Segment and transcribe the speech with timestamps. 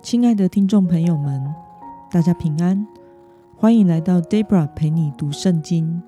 [0.00, 1.42] 亲爱的听众朋友们，
[2.10, 2.86] 大家平安，
[3.56, 6.00] 欢迎来到 Debra 陪你读圣经。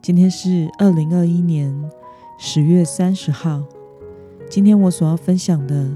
[0.00, 1.74] 今天是二零二一年
[2.38, 3.62] 十月三十号。
[4.48, 5.90] 今天我所要分享的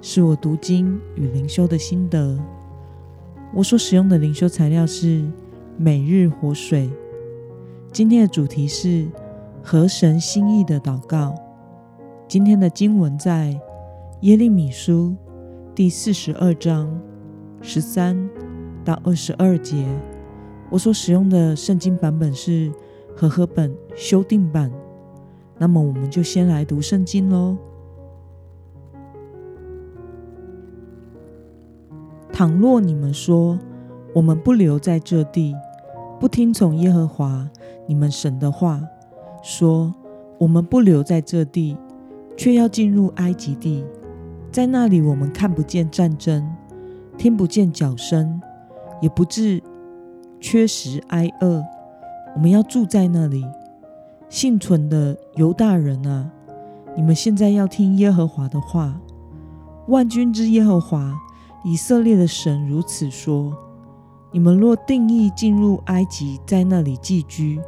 [0.00, 2.38] 是我读经与灵修的心得。
[3.52, 5.30] 我所使用的灵修材料是
[5.76, 6.90] 每日活水。
[7.92, 9.06] 今天的主题是
[9.62, 11.34] 合神心意的祷告。
[12.26, 13.60] 今天的经文在
[14.22, 15.14] 耶利米书。
[15.74, 16.86] 第四十二章
[17.62, 18.28] 十三
[18.84, 19.86] 到二十二节，
[20.68, 22.70] 我所使用的圣经版本是
[23.16, 24.70] 和合本修订版。
[25.56, 27.56] 那么，我们就先来读圣经喽。
[32.30, 33.58] 倘若你们说
[34.14, 35.54] 我们不留在这地，
[36.20, 37.48] 不听从耶和华
[37.86, 38.78] 你们神的话，
[39.42, 39.94] 说
[40.36, 41.78] 我们不留在这地，
[42.36, 43.82] 却要进入埃及地。
[44.52, 46.46] 在那里，我们看不见战争，
[47.16, 48.38] 听不见脚声，
[49.00, 49.62] 也不致
[50.38, 51.64] 缺食挨饿。
[52.34, 53.42] 我们要住在那里。
[54.28, 56.30] 幸存的犹大人啊，
[56.94, 59.00] 你们现在要听耶和华的话。
[59.88, 61.14] 万军之耶和华
[61.64, 63.54] 以色列的神如此说：
[64.32, 67.58] 你们若定义进入埃及，在那里寄居，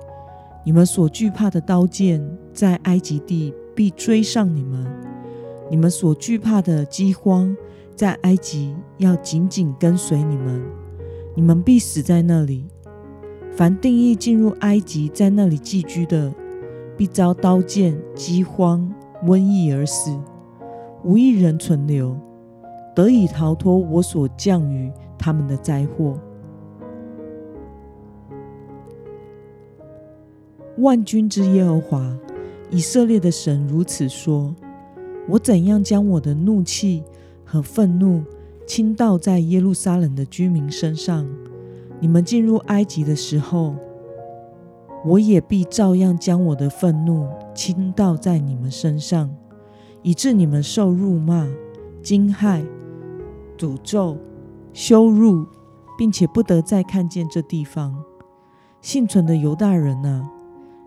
[0.64, 5.13] 你们所惧怕的刀剑，在埃及地必追上你们。
[5.70, 7.56] 你们所惧怕的饥荒，
[7.96, 10.62] 在埃及要紧紧跟随你们，
[11.34, 12.66] 你们必死在那里。
[13.52, 16.32] 凡定义进入埃及，在那里寄居的，
[16.96, 18.92] 必遭刀剑、饥荒、
[19.24, 20.14] 瘟疫而死，
[21.02, 22.16] 无一人存留，
[22.94, 26.20] 得以逃脱我所降于他们的灾祸。
[30.78, 32.18] 万军之耶和华
[32.70, 34.54] 以色列的神如此说。
[35.28, 37.02] 我怎样将我的怒气
[37.44, 38.22] 和愤怒
[38.66, 41.26] 倾倒在耶路撒冷的居民身上？
[42.00, 43.74] 你们进入埃及的时候，
[45.04, 49.30] 我也必照样将我的愤怒倾倒在你们身上，
[50.02, 51.48] 以致你们受辱骂、
[52.02, 52.62] 惊骇、
[53.56, 54.18] 诅咒、
[54.74, 55.46] 羞辱，
[55.96, 57.94] 并且不得再看见这地方。
[58.82, 60.28] 幸存的犹大人啊，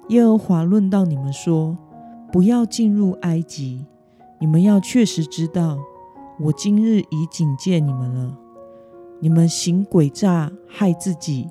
[0.09, 1.75] 耶和华论到你们说：
[2.31, 3.85] 不要进入埃及。
[4.39, 5.79] 你们要确实知道，
[6.39, 8.37] 我今日已警戒你们了。
[9.19, 11.49] 你们行诡诈，害自己，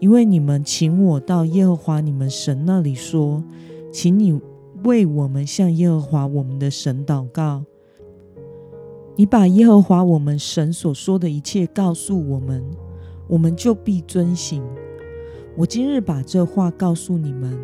[0.00, 3.44] 因为你们请我到耶和华你们神那里说
[3.92, 4.40] ：“请你
[4.82, 7.64] 为我们向耶和华我们的神祷告。”
[9.14, 12.62] 你把耶和华我们神所说的一切告诉我们，
[13.28, 14.62] 我们就必遵行。
[15.56, 17.56] 我今日把这话告诉你们，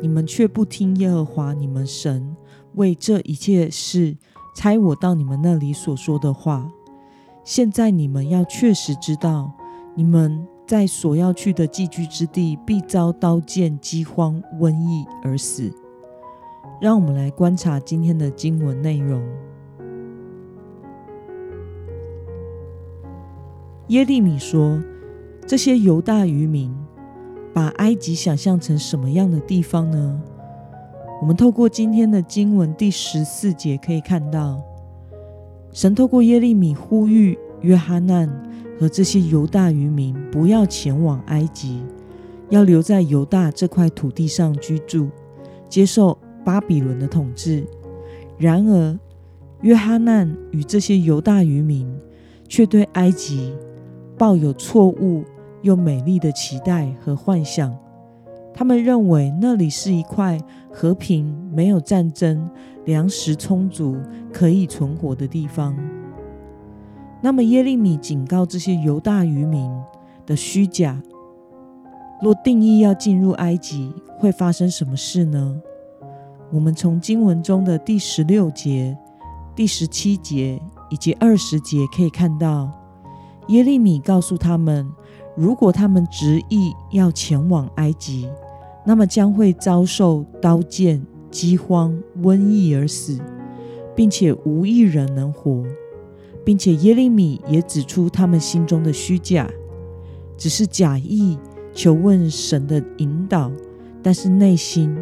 [0.00, 2.34] 你们却不听耶和华你们神。
[2.78, 4.16] 为这一切事
[4.54, 6.70] 猜我到你们那里所说的话，
[7.44, 9.52] 现在你们要确实知道，
[9.94, 15.70] 你们在所要去的寄居之地必遭刀剑、饥荒、瘟疫而死。
[16.80, 19.20] 让我们来观察今天的经文内容。
[23.88, 24.80] 耶利米说
[25.44, 26.72] ：“这些犹大渔民
[27.52, 30.22] 把埃及想象成什么样的地方呢？”
[31.20, 34.62] 我们透过今天的经文第十四节可以看到，
[35.72, 38.30] 神透过耶利米呼吁约哈难
[38.78, 41.82] 和这些犹大渔民不要前往埃及，
[42.50, 45.08] 要留在犹大这块土地上居住，
[45.68, 47.64] 接受巴比伦的统治。
[48.38, 48.96] 然而，
[49.62, 51.92] 约哈难与这些犹大渔民
[52.48, 53.52] 却对埃及
[54.16, 55.24] 抱有错误
[55.62, 57.76] 又美丽的期待和幻想。
[58.58, 60.36] 他们认为那里是一块
[60.68, 62.50] 和平、没有战争、
[62.86, 63.96] 粮食充足、
[64.32, 65.76] 可以存活的地方。
[67.20, 69.70] 那么耶利米警告这些犹大渔民
[70.26, 71.00] 的虚假：
[72.20, 75.62] 若定义要进入埃及，会发生什么事呢？
[76.50, 78.98] 我们从经文中的第十六节、
[79.54, 80.60] 第十七节
[80.90, 82.68] 以及二十节可以看到，
[83.50, 84.90] 耶利米告诉他们，
[85.36, 88.28] 如果他们执意要前往埃及，
[88.88, 93.18] 那么将会遭受刀剑、饥荒、瘟疫而死，
[93.94, 95.62] 并且无一人能活，
[96.42, 99.46] 并且耶利米也指出他们心中的虚假，
[100.38, 101.36] 只是假意
[101.74, 103.52] 求问神的引导，
[104.02, 104.96] 但是内心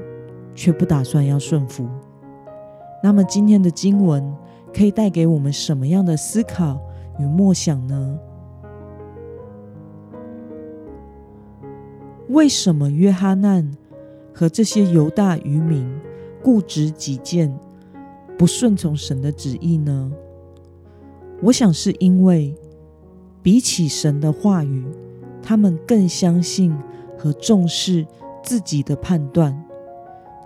[0.52, 1.86] 却不打算要顺服。
[3.04, 4.34] 那么今天的经文
[4.74, 6.76] 可以带给我们什么样的思考
[7.20, 8.18] 与默想呢？
[12.28, 13.70] 为什么约哈难
[14.34, 15.88] 和这些犹大渔民
[16.42, 17.56] 固执己见，
[18.36, 20.12] 不顺从神的旨意呢？
[21.42, 22.54] 我想是因为
[23.42, 24.84] 比起神的话语，
[25.42, 26.76] 他们更相信
[27.16, 28.06] 和重视
[28.42, 29.64] 自己的判断。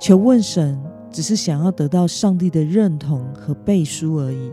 [0.00, 0.78] 求问神，
[1.10, 4.50] 只是想要得到上帝的认同和背书而已。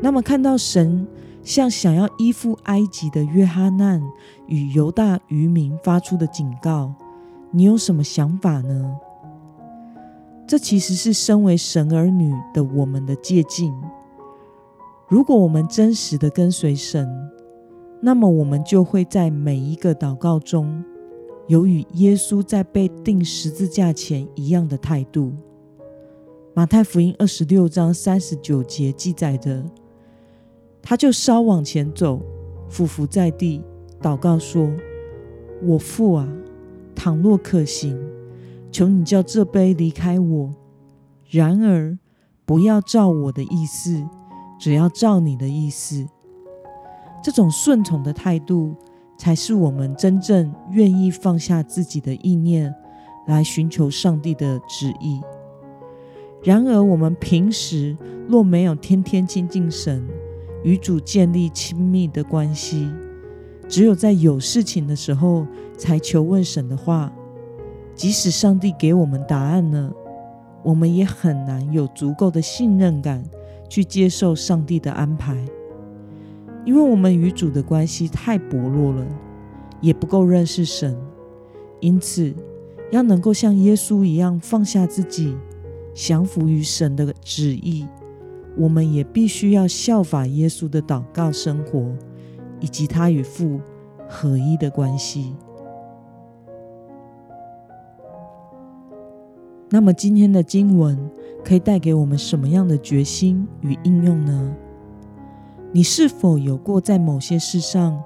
[0.00, 1.06] 那么，看到神
[1.44, 4.02] 向想要依附埃及的约哈难
[4.48, 6.92] 与犹大渔民发出的警告，
[7.50, 8.96] 你有什么想法呢？
[10.46, 13.72] 这其实是身为神儿女的我们的借镜。
[15.06, 17.08] 如果我们真实的跟随神，
[18.00, 20.82] 那么我们就会在每一个祷告中，
[21.46, 25.32] 有与耶稣在被钉十字架前一样的态度。
[26.54, 29.64] 马太福音二十六章三十九节记载的，
[30.84, 32.20] 他就稍往前走，
[32.68, 33.60] 俯伏在地，
[34.00, 34.70] 祷告说
[35.64, 36.28] ：“我父啊，
[36.94, 37.98] 倘若可行，
[38.70, 40.50] 求你叫这杯离开我；
[41.28, 41.98] 然而
[42.44, 44.00] 不要照我的意思。”
[44.56, 46.06] 只要照你的意思，
[47.22, 48.74] 这种顺从的态度，
[49.18, 52.72] 才是我们真正愿意放下自己的意念，
[53.26, 55.20] 来寻求上帝的旨意。
[56.42, 57.96] 然而，我们平时
[58.28, 60.06] 若没有天天亲近神，
[60.64, 62.90] 与主建立亲密的关系，
[63.68, 65.46] 只有在有事情的时候
[65.76, 67.12] 才求问神的话，
[67.94, 69.94] 即使上帝给我们答案了，
[70.64, 73.22] 我们也很难有足够的信任感。
[73.66, 75.34] 去接受上帝的安排，
[76.64, 79.04] 因为我们与主的关系太薄弱了，
[79.80, 80.96] 也不够认识神，
[81.80, 82.32] 因此
[82.92, 85.34] 要能够像耶稣一样放下自己，
[85.92, 87.86] 降服于神的旨意，
[88.56, 91.92] 我们也必须要效法耶稣的祷告生活，
[92.60, 93.60] 以及他与父
[94.08, 95.34] 合一的关系。
[99.70, 101.10] 那么今天的经文
[101.44, 104.54] 可以带给我们什么样的决心与应用呢？
[105.72, 108.00] 你是否有过在某些事上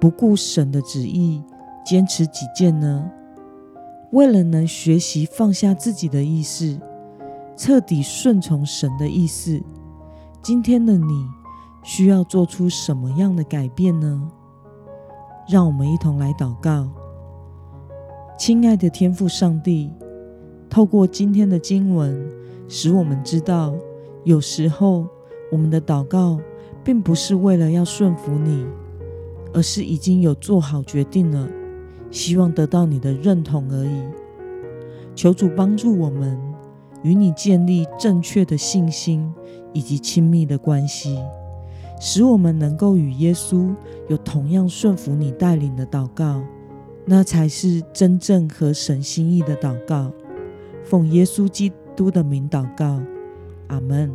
[0.00, 1.42] 不顾神的旨意，
[1.84, 3.10] 坚持己见呢？
[4.12, 6.80] 为了能学习放下自己的意思，
[7.54, 9.60] 彻底顺从神的意思，
[10.42, 11.28] 今天的你
[11.82, 14.26] 需要做出什么样的改变呢？
[15.46, 16.88] 让我们一同来祷告，
[18.38, 19.90] 亲爱的天父上帝。
[20.70, 22.26] 透过今天的经文，
[22.68, 23.74] 使我们知道，
[24.24, 25.06] 有时候
[25.52, 26.40] 我们的祷告
[26.82, 28.64] 并不是为了要顺服你，
[29.52, 31.46] 而是已经有做好决定了，
[32.10, 34.02] 希望得到你的认同而已。
[35.14, 36.38] 求主帮助我们
[37.02, 39.32] 与你建立正确的信心
[39.72, 41.18] 以及亲密的关系，
[42.00, 43.74] 使我们能够与耶稣
[44.08, 46.42] 有同样顺服你带领的祷告，
[47.04, 50.10] 那才是真正合神心意的祷告。
[50.84, 53.00] 奉耶稣基督的名祷告，
[53.68, 54.10] 阿门。